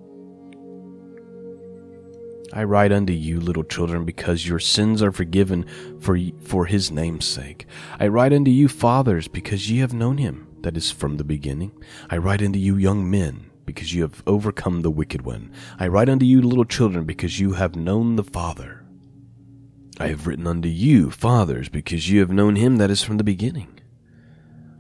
I 2.53 2.63
write 2.63 2.93
unto 2.93 3.13
you, 3.13 3.41
little 3.41 3.65
children, 3.65 4.05
because 4.05 4.47
your 4.47 4.61
sins 4.61 5.03
are 5.03 5.13
forgiven 5.13 5.67
for, 6.01 6.19
for 6.43 6.67
his 6.67 6.91
name's 6.91 7.27
sake. 7.27 7.67
I 7.99 8.07
write 8.07 8.33
unto 8.33 8.51
you, 8.51 8.69
fathers, 8.69 9.29
because 9.29 9.71
ye 9.71 9.79
have 9.79 9.93
known 9.93 10.19
him, 10.19 10.47
that 10.61 10.77
is 10.77 10.91
from 10.91 11.17
the 11.17 11.25
beginning. 11.25 11.73
I 12.09 12.19
write 12.19 12.43
unto 12.43 12.59
you, 12.59 12.77
young 12.77 13.11
men, 13.11 13.51
because 13.65 13.93
you 13.93 14.03
have 14.03 14.23
overcome 14.27 14.83
the 14.83 14.91
wicked 14.91 15.23
one. 15.23 15.51
I 15.79 15.89
write 15.89 16.09
unto 16.09 16.25
you, 16.25 16.41
little 16.41 16.65
children, 16.65 17.05
because 17.05 17.41
you 17.41 17.55
have 17.55 17.75
known 17.75 18.15
the 18.15 18.25
Father. 18.25 18.85
I 19.99 20.09
have 20.09 20.27
written 20.27 20.47
unto 20.47 20.69
you, 20.69 21.11
fathers, 21.11 21.69
because 21.69 22.11
you 22.11 22.21
have 22.21 22.31
known 22.31 22.57
him 22.57 22.77
that 22.77 22.91
is 22.91 23.03
from 23.03 23.17
the 23.17 23.25
beginning. 23.25 23.81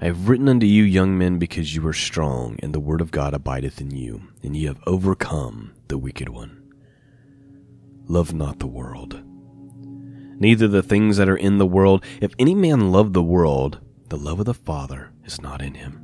I 0.00 0.04
have 0.04 0.28
written 0.28 0.48
unto 0.48 0.66
you, 0.66 0.84
young 0.84 1.18
men, 1.18 1.38
because 1.38 1.74
you 1.74 1.86
are 1.88 1.94
strong, 1.94 2.58
and 2.62 2.72
the 2.72 2.80
word 2.80 3.00
of 3.00 3.10
God 3.10 3.34
abideth 3.34 3.80
in 3.80 3.90
you, 3.90 4.28
and 4.42 4.54
ye 4.54 4.66
have 4.66 4.82
overcome 4.86 5.72
the 5.88 5.98
wicked 5.98 6.28
one. 6.28 6.62
Love 8.08 8.32
not 8.32 8.58
the 8.58 8.66
world, 8.66 9.20
neither 10.38 10.68
the 10.68 10.82
things 10.82 11.16
that 11.16 11.28
are 11.28 11.36
in 11.36 11.58
the 11.58 11.66
world. 11.66 12.04
If 12.20 12.32
any 12.38 12.54
man 12.54 12.92
love 12.92 13.12
the 13.12 13.22
world, 13.22 13.80
the 14.08 14.16
love 14.16 14.38
of 14.38 14.46
the 14.46 14.54
Father 14.54 15.10
is 15.24 15.40
not 15.40 15.60
in 15.60 15.74
him. 15.74 16.02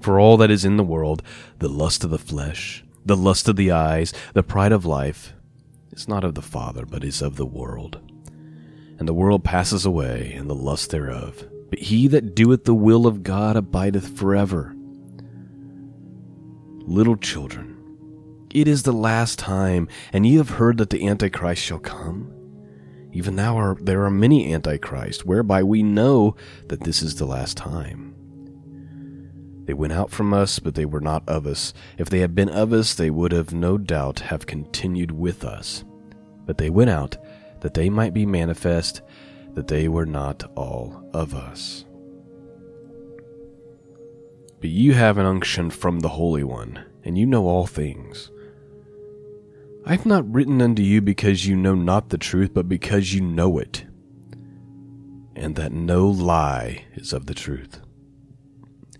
For 0.00 0.18
all 0.18 0.36
that 0.38 0.50
is 0.50 0.64
in 0.64 0.76
the 0.76 0.84
world, 0.84 1.22
the 1.58 1.68
lust 1.68 2.02
of 2.02 2.10
the 2.10 2.18
flesh, 2.18 2.82
the 3.04 3.16
lust 3.16 3.46
of 3.48 3.56
the 3.56 3.70
eyes, 3.70 4.12
the 4.32 4.42
pride 4.42 4.72
of 4.72 4.84
life, 4.84 5.34
is 5.92 6.08
not 6.08 6.24
of 6.24 6.34
the 6.34 6.42
Father, 6.42 6.86
but 6.86 7.04
is 7.04 7.20
of 7.20 7.36
the 7.36 7.46
world. 7.46 8.00
And 8.98 9.06
the 9.06 9.14
world 9.14 9.44
passes 9.44 9.84
away, 9.84 10.32
and 10.32 10.48
the 10.48 10.54
lust 10.54 10.90
thereof. 10.90 11.46
But 11.68 11.78
he 11.78 12.08
that 12.08 12.34
doeth 12.34 12.64
the 12.64 12.74
will 12.74 13.06
of 13.06 13.22
God 13.22 13.56
abideth 13.56 14.16
forever. 14.16 14.74
Little 16.84 17.16
children, 17.16 17.71
it 18.54 18.68
is 18.68 18.82
the 18.82 18.92
last 18.92 19.38
time, 19.38 19.88
and 20.12 20.26
ye 20.26 20.36
have 20.36 20.50
heard 20.50 20.78
that 20.78 20.90
the 20.90 21.06
Antichrist 21.06 21.62
shall 21.62 21.78
come. 21.78 22.32
Even 23.12 23.36
now 23.36 23.58
are, 23.58 23.76
there 23.80 24.04
are 24.04 24.10
many 24.10 24.52
Antichrists, 24.52 25.24
whereby 25.24 25.62
we 25.62 25.82
know 25.82 26.36
that 26.68 26.80
this 26.80 27.02
is 27.02 27.16
the 27.16 27.26
last 27.26 27.56
time. 27.56 28.14
They 29.64 29.74
went 29.74 29.92
out 29.92 30.10
from 30.10 30.34
us, 30.34 30.58
but 30.58 30.74
they 30.74 30.84
were 30.84 31.00
not 31.00 31.22
of 31.28 31.46
us. 31.46 31.72
If 31.98 32.10
they 32.10 32.18
had 32.18 32.34
been 32.34 32.48
of 32.48 32.72
us, 32.72 32.94
they 32.94 33.10
would 33.10 33.32
have 33.32 33.52
no 33.52 33.78
doubt 33.78 34.20
have 34.20 34.46
continued 34.46 35.12
with 35.12 35.44
us. 35.44 35.84
But 36.46 36.58
they 36.58 36.70
went 36.70 36.90
out, 36.90 37.16
that 37.60 37.74
they 37.74 37.88
might 37.88 38.12
be 38.12 38.26
manifest 38.26 39.02
that 39.54 39.68
they 39.68 39.88
were 39.88 40.06
not 40.06 40.50
all 40.56 41.08
of 41.14 41.34
us. 41.34 41.84
But 44.60 44.70
you 44.70 44.94
have 44.94 45.18
an 45.18 45.26
unction 45.26 45.70
from 45.70 46.00
the 46.00 46.08
Holy 46.08 46.44
One, 46.44 46.84
and 47.04 47.18
you 47.18 47.26
know 47.26 47.46
all 47.46 47.66
things. 47.66 48.30
I 49.84 49.92
have 49.92 50.06
not 50.06 50.32
written 50.32 50.62
unto 50.62 50.82
you 50.82 51.00
because 51.00 51.46
you 51.46 51.56
know 51.56 51.74
not 51.74 52.10
the 52.10 52.18
truth, 52.18 52.54
but 52.54 52.68
because 52.68 53.12
you 53.12 53.20
know 53.20 53.58
it, 53.58 53.84
and 55.34 55.56
that 55.56 55.72
no 55.72 56.06
lie 56.06 56.84
is 56.94 57.12
of 57.12 57.26
the 57.26 57.34
truth. 57.34 57.80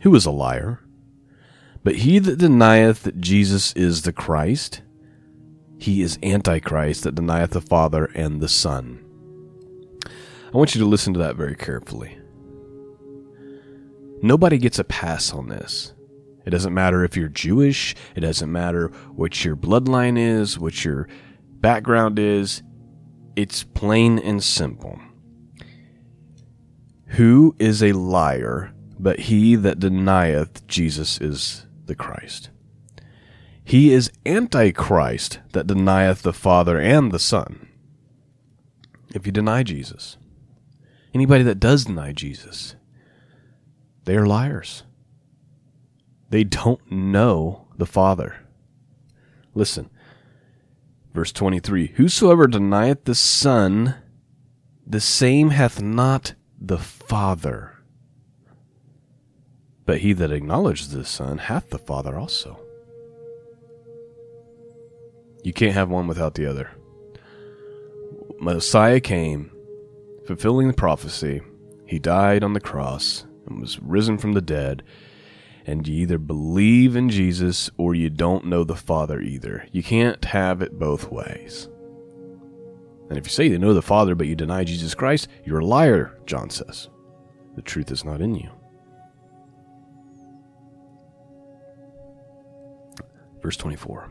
Who 0.00 0.12
is 0.16 0.26
a 0.26 0.32
liar? 0.32 0.80
But 1.84 1.96
he 1.96 2.18
that 2.18 2.38
denieth 2.38 3.04
that 3.04 3.20
Jesus 3.20 3.72
is 3.74 4.02
the 4.02 4.12
Christ, 4.12 4.82
he 5.78 6.02
is 6.02 6.18
Antichrist 6.22 7.04
that 7.04 7.14
denieth 7.14 7.50
the 7.50 7.60
Father 7.60 8.06
and 8.14 8.40
the 8.40 8.48
Son. 8.48 9.04
I 10.52 10.56
want 10.56 10.74
you 10.74 10.80
to 10.80 10.86
listen 10.86 11.12
to 11.14 11.20
that 11.20 11.36
very 11.36 11.54
carefully. 11.54 12.18
Nobody 14.20 14.58
gets 14.58 14.78
a 14.80 14.84
pass 14.84 15.32
on 15.32 15.48
this. 15.48 15.94
It 16.44 16.50
doesn't 16.50 16.74
matter 16.74 17.04
if 17.04 17.16
you're 17.16 17.28
Jewish, 17.28 17.94
it 18.16 18.20
doesn't 18.20 18.50
matter 18.50 18.88
what 19.14 19.44
your 19.44 19.56
bloodline 19.56 20.18
is, 20.18 20.58
what 20.58 20.84
your 20.84 21.08
background 21.60 22.18
is. 22.18 22.62
It's 23.36 23.62
plain 23.62 24.18
and 24.18 24.42
simple. 24.42 25.00
Who 27.06 27.54
is 27.58 27.82
a 27.82 27.92
liar 27.92 28.72
but 28.98 29.20
he 29.20 29.54
that 29.56 29.78
denieth 29.78 30.66
Jesus 30.66 31.20
is 31.20 31.66
the 31.86 31.94
Christ? 31.94 32.50
He 33.64 33.92
is 33.92 34.10
Antichrist 34.26 35.40
that 35.52 35.66
denieth 35.66 36.22
the 36.22 36.32
Father 36.32 36.80
and 36.80 37.12
the 37.12 37.18
Son. 37.18 37.68
If 39.14 39.26
you 39.26 39.32
deny 39.32 39.62
Jesus, 39.62 40.16
anybody 41.14 41.44
that 41.44 41.60
does 41.60 41.84
deny 41.84 42.12
Jesus, 42.12 42.74
they 44.04 44.16
are 44.16 44.26
liars. 44.26 44.82
They 46.32 46.44
don't 46.44 46.80
know 46.90 47.66
the 47.76 47.84
Father. 47.84 48.36
Listen, 49.54 49.90
verse 51.12 51.30
23 51.30 51.88
Whosoever 51.96 52.46
denieth 52.46 53.04
the 53.04 53.14
Son, 53.14 53.96
the 54.86 54.98
same 54.98 55.50
hath 55.50 55.82
not 55.82 56.32
the 56.58 56.78
Father. 56.78 57.76
But 59.84 59.98
he 59.98 60.14
that 60.14 60.32
acknowledges 60.32 60.88
the 60.88 61.04
Son 61.04 61.36
hath 61.36 61.68
the 61.68 61.78
Father 61.78 62.18
also. 62.18 62.58
You 65.44 65.52
can't 65.52 65.74
have 65.74 65.90
one 65.90 66.06
without 66.06 66.34
the 66.34 66.46
other. 66.46 66.70
Messiah 68.40 69.00
came, 69.00 69.50
fulfilling 70.26 70.68
the 70.68 70.72
prophecy. 70.72 71.42
He 71.84 71.98
died 71.98 72.42
on 72.42 72.54
the 72.54 72.60
cross 72.60 73.26
and 73.46 73.60
was 73.60 73.78
risen 73.80 74.16
from 74.16 74.32
the 74.32 74.40
dead 74.40 74.82
and 75.66 75.86
you 75.86 76.02
either 76.02 76.18
believe 76.18 76.96
in 76.96 77.08
Jesus 77.08 77.70
or 77.76 77.94
you 77.94 78.10
don't 78.10 78.46
know 78.46 78.64
the 78.64 78.76
Father 78.76 79.20
either. 79.20 79.66
You 79.72 79.82
can't 79.82 80.24
have 80.24 80.62
it 80.62 80.78
both 80.78 81.10
ways. 81.10 81.68
And 83.08 83.18
if 83.18 83.26
you 83.26 83.30
say 83.30 83.46
you 83.46 83.58
know 83.58 83.74
the 83.74 83.82
Father 83.82 84.14
but 84.14 84.26
you 84.26 84.34
deny 84.34 84.64
Jesus 84.64 84.94
Christ, 84.94 85.28
you're 85.44 85.60
a 85.60 85.66
liar, 85.66 86.18
John 86.26 86.50
says. 86.50 86.88
The 87.54 87.62
truth 87.62 87.90
is 87.90 88.04
not 88.04 88.20
in 88.20 88.34
you. 88.34 88.50
Verse 93.42 93.56
24 93.56 94.10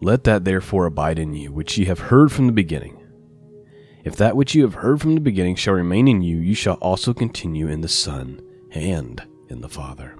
Let 0.00 0.24
that 0.24 0.44
therefore 0.44 0.86
abide 0.86 1.18
in 1.18 1.34
you, 1.34 1.52
which 1.52 1.76
ye 1.76 1.86
have 1.86 1.98
heard 1.98 2.30
from 2.30 2.46
the 2.46 2.52
beginning. 2.52 3.02
If 4.04 4.16
that 4.16 4.36
which 4.36 4.54
you 4.54 4.62
have 4.62 4.74
heard 4.74 5.00
from 5.00 5.14
the 5.14 5.20
beginning 5.20 5.56
shall 5.56 5.74
remain 5.74 6.06
in 6.06 6.22
you, 6.22 6.38
you 6.38 6.54
shall 6.54 6.76
also 6.76 7.12
continue 7.12 7.68
in 7.68 7.80
the 7.80 7.88
Son 7.88 8.40
and 8.70 9.22
in 9.48 9.60
the 9.60 9.68
Father. 9.68 10.16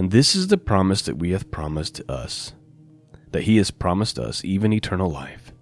And 0.00 0.10
this 0.10 0.34
is 0.34 0.46
the 0.46 0.56
promise 0.56 1.02
that 1.02 1.18
we 1.18 1.32
hath 1.32 1.50
promised 1.50 2.00
us, 2.08 2.54
that 3.32 3.42
he 3.42 3.58
has 3.58 3.70
promised 3.70 4.18
us, 4.18 4.42
even 4.46 4.72
eternal 4.72 5.10
life. 5.10 5.52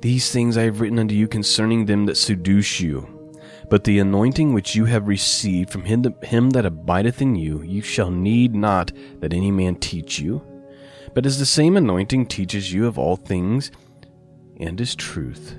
These 0.00 0.30
things 0.30 0.56
I 0.56 0.62
have 0.62 0.80
written 0.80 1.00
unto 1.00 1.16
you 1.16 1.26
concerning 1.26 1.86
them 1.86 2.06
that 2.06 2.16
seduce 2.16 2.78
you. 2.78 3.32
But 3.68 3.82
the 3.82 3.98
anointing 3.98 4.52
which 4.54 4.76
you 4.76 4.84
have 4.84 5.08
received 5.08 5.70
from 5.70 5.86
him 5.86 6.50
that 6.50 6.66
abideth 6.66 7.20
in 7.20 7.34
you, 7.34 7.62
you 7.62 7.82
shall 7.82 8.12
need 8.12 8.54
not 8.54 8.92
that 9.18 9.34
any 9.34 9.50
man 9.50 9.74
teach 9.74 10.20
you. 10.20 10.40
But 11.12 11.26
as 11.26 11.40
the 11.40 11.46
same 11.46 11.76
anointing 11.76 12.26
teaches 12.26 12.72
you 12.72 12.86
of 12.86 12.96
all 12.96 13.16
things, 13.16 13.72
and 14.60 14.80
is 14.80 14.94
truth, 14.94 15.56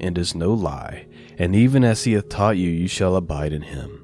and 0.00 0.16
is 0.16 0.34
no 0.34 0.54
lie, 0.54 1.06
and 1.38 1.54
even 1.54 1.84
as 1.84 2.04
he 2.04 2.14
hath 2.14 2.30
taught 2.30 2.56
you, 2.56 2.70
you 2.70 2.88
shall 2.88 3.14
abide 3.14 3.52
in 3.52 3.60
him. 3.60 4.03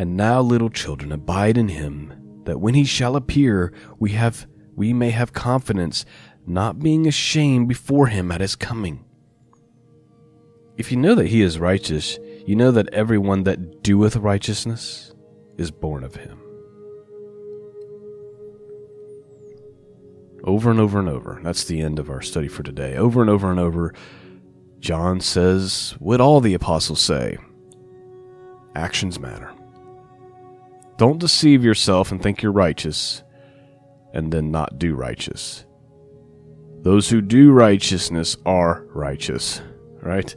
And 0.00 0.16
now, 0.16 0.40
little 0.40 0.70
children, 0.70 1.12
abide 1.12 1.58
in 1.58 1.68
him, 1.68 2.42
that 2.44 2.58
when 2.58 2.72
he 2.72 2.84
shall 2.84 3.16
appear, 3.16 3.70
we 3.98 4.12
have 4.12 4.46
we 4.74 4.94
may 4.94 5.10
have 5.10 5.34
confidence, 5.34 6.06
not 6.46 6.78
being 6.78 7.06
ashamed 7.06 7.68
before 7.68 8.06
him 8.06 8.32
at 8.32 8.40
his 8.40 8.56
coming. 8.56 9.04
If 10.78 10.90
you 10.90 10.96
know 10.96 11.14
that 11.16 11.26
he 11.26 11.42
is 11.42 11.58
righteous, 11.58 12.18
you 12.46 12.56
know 12.56 12.70
that 12.70 12.88
everyone 12.94 13.42
that 13.42 13.82
doeth 13.82 14.16
righteousness 14.16 15.12
is 15.58 15.70
born 15.70 16.02
of 16.02 16.14
him. 16.14 16.40
Over 20.44 20.70
and 20.70 20.80
over 20.80 20.98
and 20.98 21.10
over. 21.10 21.40
That's 21.44 21.64
the 21.64 21.82
end 21.82 21.98
of 21.98 22.08
our 22.08 22.22
study 22.22 22.48
for 22.48 22.62
today. 22.62 22.96
Over 22.96 23.20
and 23.20 23.28
over 23.28 23.50
and 23.50 23.60
over, 23.60 23.92
John 24.78 25.20
says 25.20 25.94
what 25.98 26.22
all 26.22 26.40
the 26.40 26.54
apostles 26.54 27.02
say 27.02 27.36
actions 28.74 29.20
matter. 29.20 29.52
Don't 31.00 31.18
deceive 31.18 31.64
yourself 31.64 32.12
and 32.12 32.22
think 32.22 32.42
you're 32.42 32.52
righteous 32.52 33.22
and 34.12 34.30
then 34.30 34.50
not 34.50 34.78
do 34.78 34.94
righteous. 34.94 35.64
Those 36.82 37.08
who 37.08 37.22
do 37.22 37.52
righteousness 37.52 38.36
are 38.44 38.84
righteous, 38.92 39.62
right? 40.02 40.36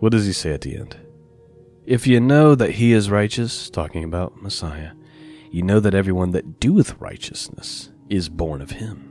What 0.00 0.10
does 0.10 0.26
he 0.26 0.32
say 0.32 0.50
at 0.50 0.62
the 0.62 0.76
end? 0.76 0.96
If 1.86 2.04
you 2.04 2.18
know 2.18 2.56
that 2.56 2.72
he 2.72 2.92
is 2.92 3.10
righteous, 3.10 3.70
talking 3.70 4.02
about 4.02 4.42
Messiah, 4.42 4.90
you 5.52 5.62
know 5.62 5.78
that 5.78 5.94
everyone 5.94 6.32
that 6.32 6.58
doeth 6.58 7.00
righteousness 7.00 7.92
is 8.08 8.28
born 8.28 8.60
of 8.60 8.72
him. 8.72 9.04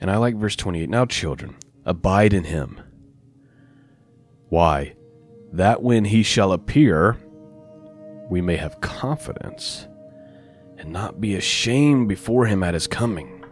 And 0.00 0.10
I 0.10 0.16
like 0.16 0.36
verse 0.36 0.56
28. 0.56 0.88
Now, 0.88 1.04
children, 1.04 1.56
abide 1.84 2.32
in 2.32 2.44
him. 2.44 2.80
Why? 4.48 4.94
That 5.52 5.82
when 5.82 6.06
he 6.06 6.22
shall 6.22 6.52
appear, 6.52 7.18
we 8.28 8.40
may 8.40 8.56
have 8.56 8.80
confidence 8.80 9.86
and 10.78 10.92
not 10.92 11.20
be 11.20 11.36
ashamed 11.36 12.08
before 12.08 12.46
him 12.46 12.62
at 12.62 12.74
his 12.74 12.86
coming. 12.86 13.42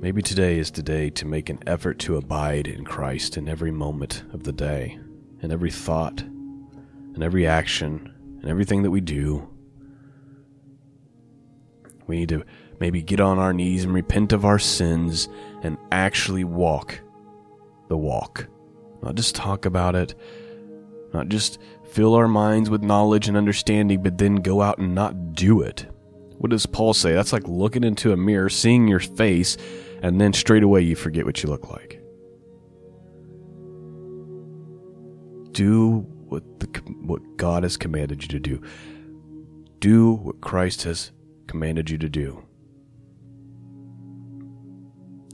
Maybe 0.00 0.22
today 0.22 0.58
is 0.58 0.70
the 0.70 0.82
day 0.82 1.10
to 1.10 1.26
make 1.26 1.50
an 1.50 1.58
effort 1.66 1.98
to 2.00 2.16
abide 2.16 2.68
in 2.68 2.84
Christ 2.84 3.36
in 3.36 3.48
every 3.48 3.72
moment 3.72 4.22
of 4.32 4.44
the 4.44 4.52
day, 4.52 4.98
in 5.42 5.50
every 5.50 5.72
thought, 5.72 6.20
in 6.20 7.20
every 7.20 7.48
action, 7.48 8.14
in 8.42 8.48
everything 8.48 8.84
that 8.84 8.92
we 8.92 9.00
do. 9.00 9.48
We 12.06 12.18
need 12.18 12.28
to 12.28 12.44
maybe 12.78 13.02
get 13.02 13.18
on 13.18 13.40
our 13.40 13.52
knees 13.52 13.82
and 13.82 13.92
repent 13.92 14.32
of 14.32 14.44
our 14.44 14.60
sins 14.60 15.28
and 15.62 15.76
actually 15.90 16.44
walk 16.44 17.00
the 17.88 17.96
walk. 17.96 18.46
Not 19.02 19.14
just 19.14 19.34
talk 19.34 19.64
about 19.64 19.94
it, 19.94 20.14
not 21.12 21.28
just 21.28 21.58
fill 21.90 22.14
our 22.14 22.28
minds 22.28 22.70
with 22.70 22.82
knowledge 22.82 23.28
and 23.28 23.36
understanding, 23.36 24.02
but 24.02 24.18
then 24.18 24.36
go 24.36 24.60
out 24.60 24.78
and 24.78 24.94
not 24.94 25.34
do 25.34 25.62
it. 25.62 25.86
What 26.38 26.50
does 26.50 26.66
Paul 26.66 26.94
say? 26.94 27.12
That's 27.14 27.32
like 27.32 27.46
looking 27.48 27.84
into 27.84 28.12
a 28.12 28.16
mirror, 28.16 28.48
seeing 28.48 28.86
your 28.86 29.00
face, 29.00 29.56
and 30.02 30.20
then 30.20 30.32
straight 30.32 30.62
away 30.62 30.82
you 30.82 30.94
forget 30.94 31.24
what 31.24 31.42
you 31.42 31.48
look 31.48 31.70
like. 31.70 32.00
Do 35.52 36.06
what 36.28 36.60
the, 36.60 36.66
what 37.02 37.36
God 37.36 37.64
has 37.64 37.76
commanded 37.76 38.22
you 38.22 38.28
to 38.28 38.38
do. 38.38 38.62
Do 39.80 40.12
what 40.12 40.40
Christ 40.40 40.84
has 40.84 41.10
commanded 41.48 41.90
you 41.90 41.98
to 41.98 42.08
do. 42.08 42.44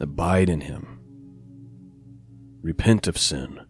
Abide 0.01 0.49
in 0.49 0.63
Him. 0.63 0.94
Repent 2.65 3.07
of 3.07 3.19
sin. 3.19 3.61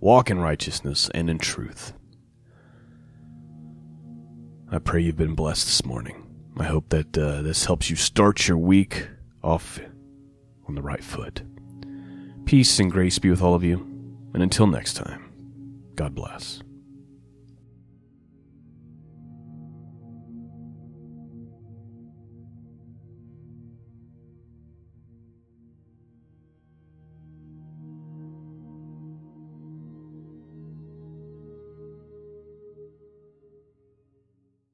Walk 0.00 0.28
in 0.28 0.38
righteousness 0.38 1.10
and 1.14 1.30
in 1.30 1.38
truth. 1.38 1.94
I 4.70 4.78
pray 4.80 5.00
you've 5.00 5.16
been 5.16 5.34
blessed 5.34 5.66
this 5.66 5.86
morning. 5.86 6.26
I 6.58 6.64
hope 6.64 6.90
that 6.90 7.16
uh, 7.16 7.40
this 7.40 7.64
helps 7.64 7.88
you 7.88 7.96
start 7.96 8.46
your 8.46 8.58
week 8.58 9.08
off 9.42 9.80
on 10.68 10.74
the 10.74 10.82
right 10.82 11.02
foot. 11.02 11.42
Peace 12.44 12.78
and 12.78 12.92
grace 12.92 13.18
be 13.18 13.30
with 13.30 13.40
all 13.40 13.54
of 13.54 13.64
you. 13.64 13.78
And 14.34 14.42
until 14.42 14.66
next 14.66 14.92
time, 14.92 15.32
God 15.94 16.14
bless. 16.14 16.60